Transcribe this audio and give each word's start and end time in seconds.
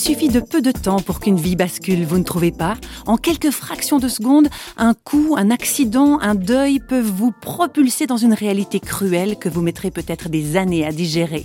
suffit 0.00 0.28
de 0.28 0.40
peu 0.40 0.62
de 0.62 0.72
temps 0.72 1.00
pour 1.00 1.20
qu'une 1.20 1.36
vie 1.36 1.56
bascule, 1.56 2.06
vous 2.06 2.16
ne 2.16 2.24
trouvez 2.24 2.52
pas? 2.52 2.78
En 3.06 3.18
quelques 3.18 3.50
fractions 3.50 3.98
de 3.98 4.08
secondes, 4.08 4.48
un 4.78 4.94
coup, 4.94 5.34
un 5.36 5.50
accident, 5.50 6.18
un 6.20 6.34
deuil 6.34 6.80
peuvent 6.80 7.04
vous 7.04 7.32
propulser 7.32 8.06
dans 8.06 8.16
une 8.16 8.32
réalité 8.32 8.80
cruelle 8.80 9.36
que 9.36 9.50
vous 9.50 9.60
mettrez 9.60 9.90
peut-être 9.90 10.30
des 10.30 10.56
années 10.56 10.86
à 10.86 10.92
digérer. 10.92 11.44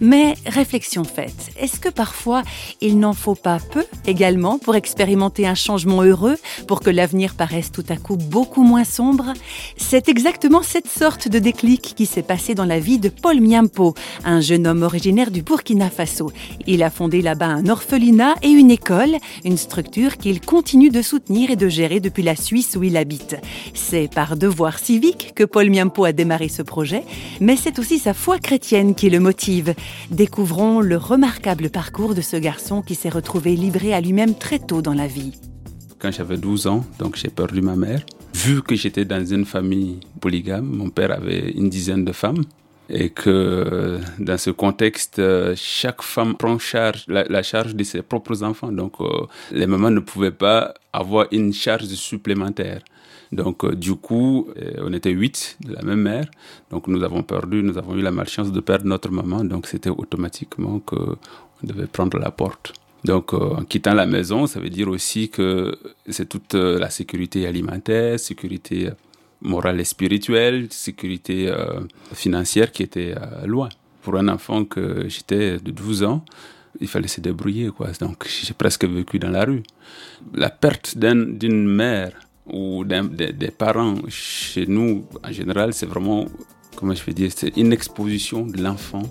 Mais 0.00 0.36
réflexion 0.46 1.02
faite, 1.02 1.50
est-ce 1.58 1.80
que 1.80 1.88
parfois 1.88 2.44
il 2.80 3.00
n'en 3.00 3.12
faut 3.12 3.34
pas 3.34 3.58
peu 3.72 3.84
également 4.06 4.58
pour 4.58 4.76
expérimenter 4.76 5.48
un 5.48 5.56
changement 5.56 6.02
heureux, 6.02 6.36
pour 6.68 6.80
que 6.80 6.90
l'avenir 6.90 7.34
paraisse 7.34 7.72
tout 7.72 7.84
à 7.88 7.96
coup 7.96 8.16
beaucoup 8.16 8.62
moins 8.62 8.84
sombre? 8.84 9.32
C'est 9.76 10.08
exactement 10.08 10.62
cette 10.62 10.88
sorte 10.88 11.26
de 11.26 11.40
déclic 11.40 11.94
qui 11.96 12.06
s'est 12.06 12.22
passé 12.22 12.54
dans 12.54 12.66
la 12.66 12.78
vie 12.78 13.00
de 13.00 13.08
Paul 13.08 13.40
Miampo, 13.40 13.94
un 14.24 14.40
jeune 14.40 14.68
homme 14.68 14.84
originaire 14.84 15.32
du 15.32 15.42
Burkina 15.42 15.90
Faso. 15.90 16.30
Il 16.68 16.84
a 16.84 16.90
fondé 16.90 17.20
là-bas 17.20 17.46
un 17.46 17.66
orphelinat 17.68 17.95
et 17.98 18.50
une 18.50 18.70
école, 18.70 19.16
une 19.44 19.56
structure 19.56 20.18
qu'il 20.18 20.42
continue 20.42 20.90
de 20.90 21.00
soutenir 21.00 21.50
et 21.50 21.56
de 21.56 21.68
gérer 21.68 21.98
depuis 21.98 22.22
la 22.22 22.36
Suisse 22.36 22.76
où 22.76 22.82
il 22.82 22.96
habite. 22.96 23.36
C'est 23.72 24.12
par 24.12 24.36
devoir 24.36 24.78
civique 24.78 25.32
que 25.34 25.44
Paul 25.44 25.70
Miampo 25.70 26.04
a 26.04 26.12
démarré 26.12 26.48
ce 26.48 26.60
projet, 26.60 27.04
mais 27.40 27.56
c'est 27.56 27.78
aussi 27.78 27.98
sa 27.98 28.12
foi 28.12 28.38
chrétienne 28.38 28.94
qui 28.94 29.08
le 29.08 29.18
motive. 29.18 29.74
Découvrons 30.10 30.80
le 30.80 30.98
remarquable 30.98 31.70
parcours 31.70 32.14
de 32.14 32.20
ce 32.20 32.36
garçon 32.36 32.82
qui 32.82 32.94
s'est 32.94 33.08
retrouvé 33.08 33.56
livré 33.56 33.94
à 33.94 34.00
lui-même 34.02 34.34
très 34.34 34.58
tôt 34.58 34.82
dans 34.82 34.94
la 34.94 35.06
vie. 35.06 35.32
Quand 35.98 36.12
j'avais 36.12 36.36
12 36.36 36.66
ans, 36.66 36.84
donc 36.98 37.16
j'ai 37.16 37.28
perdu 37.28 37.62
ma 37.62 37.76
mère. 37.76 38.04
Vu 38.34 38.60
que 38.62 38.74
j'étais 38.74 39.06
dans 39.06 39.24
une 39.24 39.46
famille 39.46 40.00
polygame, 40.20 40.66
mon 40.66 40.90
père 40.90 41.12
avait 41.12 41.50
une 41.52 41.70
dizaine 41.70 42.04
de 42.04 42.12
femmes 42.12 42.44
et 42.88 43.10
que 43.10 43.98
dans 44.18 44.38
ce 44.38 44.50
contexte, 44.50 45.20
chaque 45.56 46.02
femme 46.02 46.36
prend 46.36 46.58
charge, 46.58 47.04
la, 47.08 47.42
charge 47.42 47.74
de 47.74 47.84
ses 47.84 48.02
propres 48.02 48.42
enfants. 48.42 48.70
Donc, 48.70 48.94
euh, 49.00 49.26
les 49.52 49.66
mamans 49.66 49.90
ne 49.90 50.00
pouvaient 50.00 50.30
pas 50.30 50.74
avoir 50.92 51.26
une 51.32 51.52
charge 51.52 51.86
supplémentaire. 51.86 52.80
Donc, 53.32 53.64
euh, 53.64 53.74
du 53.74 53.94
coup, 53.96 54.48
euh, 54.56 54.74
on 54.78 54.92
était 54.92 55.10
huit 55.10 55.56
de 55.64 55.72
la 55.72 55.82
même 55.82 56.00
mère. 56.00 56.26
Donc, 56.70 56.86
nous 56.86 57.02
avons 57.02 57.22
perdu, 57.22 57.62
nous 57.62 57.76
avons 57.76 57.96
eu 57.96 58.02
la 58.02 58.12
malchance 58.12 58.52
de 58.52 58.60
perdre 58.60 58.86
notre 58.86 59.10
maman. 59.10 59.44
Donc, 59.44 59.66
c'était 59.66 59.90
automatiquement 59.90 60.78
qu'on 60.80 61.16
devait 61.62 61.86
prendre 61.86 62.18
la 62.18 62.30
porte. 62.30 62.72
Donc, 63.04 63.34
en 63.34 63.64
quittant 63.64 63.94
la 63.94 64.06
maison, 64.06 64.46
ça 64.46 64.58
veut 64.58 64.70
dire 64.70 64.88
aussi 64.88 65.28
que 65.28 65.78
c'est 66.08 66.28
toute 66.28 66.54
la 66.54 66.90
sécurité 66.90 67.46
alimentaire, 67.46 68.18
sécurité 68.18 68.90
morale 69.40 69.80
et 69.80 69.84
spirituelle, 69.84 70.68
sécurité 70.70 71.48
euh, 71.48 71.80
financière 72.12 72.72
qui 72.72 72.82
était 72.82 73.14
euh, 73.16 73.46
loin. 73.46 73.68
Pour 74.02 74.16
un 74.16 74.28
enfant 74.28 74.64
que 74.64 75.08
j'étais 75.08 75.58
de 75.58 75.70
12 75.70 76.04
ans, 76.04 76.24
il 76.80 76.88
fallait 76.88 77.08
se 77.08 77.20
débrouiller. 77.20 77.70
Quoi. 77.70 77.88
Donc 78.00 78.26
j'ai 78.28 78.54
presque 78.54 78.84
vécu 78.84 79.18
dans 79.18 79.30
la 79.30 79.44
rue. 79.44 79.62
La 80.34 80.50
perte 80.50 80.96
d'une 80.96 81.66
mère 81.66 82.12
ou 82.46 82.84
des, 82.84 83.50
parents 83.50 83.96
chez 84.08 84.66
nous, 84.66 85.04
en 85.24 85.32
général, 85.32 85.74
c'est 85.74 85.86
vraiment, 85.86 86.26
comment 86.76 86.94
je 86.94 87.04
vais 87.04 87.12
dire, 87.12 87.30
c'est 87.34 87.56
une 87.56 87.72
exposition 87.72 88.46
de 88.46 88.62
l'enfant, 88.62 89.02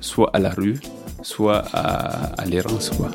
soit 0.00 0.30
à 0.34 0.38
la 0.38 0.50
rue, 0.50 0.80
soit 1.22 1.64
à, 1.72 2.32
à 2.40 2.44
l'errance. 2.46 2.90
Quoi. 2.90 3.10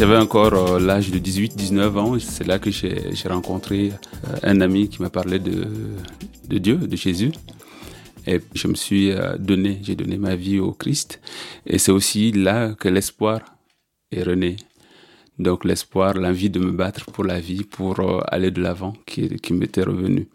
J'avais 0.00 0.16
encore 0.16 0.54
euh, 0.54 0.80
l'âge 0.80 1.10
de 1.10 1.18
18-19 1.18 1.98
ans, 1.98 2.18
c'est 2.18 2.46
là 2.46 2.58
que 2.58 2.70
j'ai 2.70 3.28
rencontré 3.28 3.92
euh, 3.92 4.36
un 4.42 4.62
ami 4.62 4.88
qui 4.88 5.02
m'a 5.02 5.10
parlé 5.10 5.38
de, 5.38 5.66
Dieu, 6.58 6.76
de 6.76 6.96
Jésus. 6.96 7.32
Et 8.26 8.40
je 8.54 8.66
me 8.66 8.74
suis 8.76 9.10
euh, 9.10 9.36
donné, 9.36 9.78
j'ai 9.82 9.96
donné 9.96 10.16
ma 10.16 10.36
vie 10.36 10.58
au 10.58 10.72
Christ. 10.72 11.20
Et 11.66 11.76
c'est 11.76 11.92
aussi 11.92 12.32
là 12.32 12.72
que 12.72 12.88
l'espoir 12.88 13.40
est 14.10 14.22
rené. 14.22 14.56
Donc 15.38 15.66
l'espoir, 15.66 16.14
l'envie 16.14 16.48
de 16.48 16.60
me 16.60 16.72
battre 16.72 17.04
pour 17.04 17.24
la 17.24 17.38
vie, 17.38 17.64
pour 17.64 18.00
aller 18.32 18.50
de 18.50 18.62
l'avant, 18.62 18.94
qui 19.04 19.52
m'était 19.52 19.82
revenu. 19.82 20.28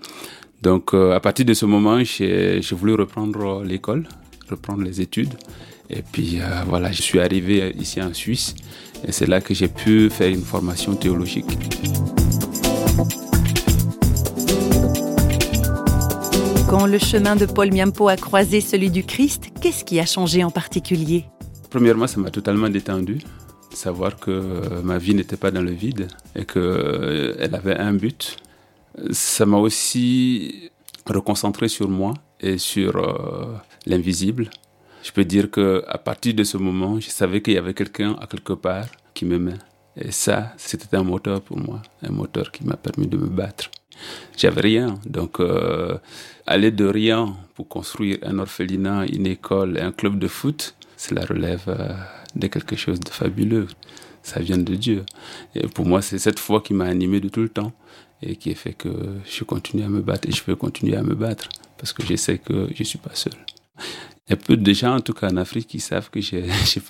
Donc 0.61 0.93
à 0.93 1.19
partir 1.19 1.43
de 1.43 1.55
ce 1.55 1.65
moment, 1.65 2.03
j'ai 2.03 2.61
voulu 2.71 2.93
reprendre 2.93 3.63
l'école, 3.63 4.07
reprendre 4.49 4.83
les 4.83 5.01
études. 5.01 5.33
Et 5.89 6.01
puis 6.01 6.39
voilà, 6.67 6.91
je 6.91 7.01
suis 7.01 7.19
arrivé 7.19 7.75
ici 7.77 8.01
en 8.01 8.13
Suisse 8.13 8.55
et 9.07 9.11
c'est 9.11 9.27
là 9.27 9.39
que 9.41 9.53
j'ai 9.53 9.67
pu 9.67 10.09
faire 10.09 10.29
une 10.29 10.41
formation 10.41 10.95
théologique. 10.95 11.45
Quand 16.67 16.87
le 16.87 16.97
chemin 16.97 17.35
de 17.35 17.45
Paul 17.45 17.71
Miampo 17.71 18.07
a 18.07 18.17
croisé 18.17 18.59
celui 18.59 18.89
du 18.89 19.03
Christ, 19.03 19.51
qu'est-ce 19.61 19.85
qui 19.85 19.99
a 19.99 20.05
changé 20.05 20.43
en 20.43 20.49
particulier? 20.49 21.25
Premièrement, 21.69 22.07
ça 22.07 22.19
m'a 22.19 22.31
totalement 22.31 22.69
détendu. 22.69 23.19
Savoir 23.71 24.17
que 24.17 24.31
euh, 24.31 24.81
ma 24.83 24.97
vie 24.97 25.13
n'était 25.13 25.37
pas 25.37 25.51
dans 25.51 25.61
le 25.61 25.71
vide 25.71 26.07
et 26.35 26.45
qu'elle 26.45 26.63
euh, 26.63 27.47
avait 27.53 27.77
un 27.77 27.93
but. 27.93 28.37
Ça 29.11 29.45
m'a 29.45 29.57
aussi 29.57 30.71
reconcentré 31.05 31.67
sur 31.67 31.89
moi 31.89 32.13
et 32.39 32.57
sur 32.57 32.95
euh, 32.95 33.53
l'invisible 33.85 34.49
je 35.05 35.11
peux 35.11 35.23
dire 35.23 35.51
que 35.51 35.83
à 35.87 35.99
partir 35.99 36.33
de 36.33 36.43
ce 36.43 36.57
moment, 36.57 36.99
je 36.99 37.09
savais 37.09 37.39
qu'il 37.43 37.53
y 37.53 37.59
avait 37.59 37.75
quelqu'un 37.75 38.15
à 38.19 38.25
quelque 38.25 38.53
part 38.53 38.87
qui 39.13 39.23
m'aimait. 39.25 39.61
Et 39.95 40.11
ça, 40.11 40.53
c'était 40.57 40.97
un 40.97 41.03
moteur 41.03 41.41
pour 41.41 41.59
moi, 41.59 41.83
un 42.01 42.11
moteur 42.11 42.51
qui 42.51 42.65
m'a 42.65 42.75
permis 42.75 43.05
de 43.05 43.15
me 43.15 43.27
battre. 43.27 43.69
J'avais 44.35 44.61
rien, 44.61 44.95
donc 45.05 45.39
euh, 45.39 45.99
aller 46.47 46.71
de 46.71 46.85
rien 46.85 47.35
pour 47.53 47.67
construire 47.67 48.17
un 48.23 48.39
orphelinat, 48.39 49.05
une 49.05 49.27
école, 49.27 49.77
un 49.79 49.91
club 49.91 50.17
de 50.17 50.27
foot, 50.27 50.73
cela 50.97 51.23
relève 51.23 51.65
euh, 51.67 51.93
de 52.35 52.47
quelque 52.47 52.75
chose 52.75 52.99
de 52.99 53.09
fabuleux. 53.09 53.67
Ça 54.23 54.39
vient 54.39 54.57
de 54.57 54.73
Dieu. 54.73 55.05
Et 55.53 55.67
pour 55.67 55.85
moi, 55.85 56.01
c'est 56.01 56.17
cette 56.17 56.39
foi 56.39 56.61
qui 56.61 56.73
m'a 56.73 56.85
animé 56.85 57.19
de 57.19 57.29
tout 57.29 57.41
le 57.41 57.49
temps 57.49 57.73
et 58.23 58.37
qui 58.37 58.51
a 58.51 58.55
fait 58.55 58.73
que 58.73 58.89
je 59.23 59.43
continue 59.43 59.83
à 59.83 59.89
me 59.89 60.01
battre 60.01 60.27
et 60.27 60.31
je 60.31 60.43
peux 60.43 60.55
continuer 60.55 60.97
à 60.97 61.03
me 61.03 61.13
battre 61.13 61.47
parce 61.77 61.93
que 61.93 62.03
je 62.03 62.15
sais 62.15 62.39
que 62.39 62.69
je 62.73 62.79
ne 62.79 62.85
suis 62.85 62.97
pas 62.97 63.13
seul. 63.13 63.44
Il 64.27 64.31
y 64.31 64.33
a 64.33 64.37
peu 64.37 64.57
de 64.57 64.73
gens, 64.73 64.95
en 64.95 65.01
tout 65.01 65.13
cas 65.13 65.29
en 65.29 65.37
Afrique, 65.37 65.67
qui 65.67 65.79
savent 65.79 66.09
que 66.09 66.19
je, 66.21 66.37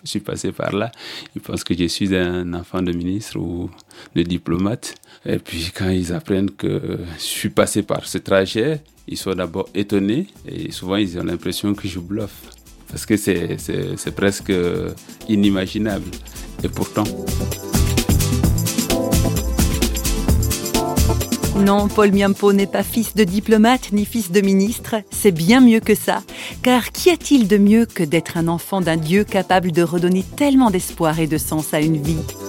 suis 0.06 0.20
passé 0.22 0.54
par 0.54 0.72
là. 0.72 0.92
Ils 1.36 1.42
pensent 1.42 1.66
que 1.66 1.78
je 1.78 1.86
suis 1.86 2.16
un 2.16 2.54
enfant 2.54 2.82
de 2.82 2.94
ministre 2.94 3.38
ou 3.38 3.70
de 4.16 4.22
diplomate. 4.22 4.96
Et 5.26 5.40
puis 5.40 5.72
quand 5.76 5.90
ils 5.90 6.14
apprennent 6.14 6.52
que 6.52 7.00
je 7.18 7.24
suis 7.24 7.50
passé 7.50 7.84
par 7.84 8.06
ce 8.06 8.20
trajet, 8.20 8.82
ils 9.08 9.18
sont 9.18 9.34
d'abord 9.34 9.68
étonnés 9.76 10.28
et 10.48 10.72
souvent 10.72 10.96
ils 10.96 11.20
ont 11.20 11.24
l'impression 11.24 11.74
que 11.74 11.88
je 11.88 12.00
bluffe. 12.00 12.50
Parce 12.88 13.06
que 13.06 13.18
c'est 13.18 14.16
presque 14.16 14.54
inimaginable. 15.28 16.10
Et 16.64 16.70
pourtant... 16.70 17.04
Non, 21.56 21.88
Paul 21.88 22.12
Miampo 22.12 22.52
n'est 22.52 22.68
pas 22.68 22.84
fils 22.84 23.16
de 23.16 23.24
diplomate 23.24 23.94
ni 23.94 24.06
fils 24.06 24.30
de 24.30 24.42
ministre, 24.42 24.96
c'est 25.10 25.32
bien 25.32 25.62
mieux 25.62 25.80
que 25.80 25.96
ça. 25.96 26.22
Car 26.62 26.92
qu'y 26.92 27.12
a-t-il 27.12 27.48
de 27.48 27.58
mieux 27.58 27.86
que 27.86 28.04
d'être 28.04 28.38
un 28.38 28.50
enfant 28.50 28.82
d'un 28.82 28.98
Dieu 28.98 29.24
capable 29.24 29.72
de 29.72 29.82
redonner 29.82 30.24
tellement 30.36 30.70
d'espoir 30.70 31.20
et 31.20 31.28
de 31.28 31.38
sens 31.38 31.74
à 31.74 31.80
une 31.80 32.02
vie? 32.02 32.45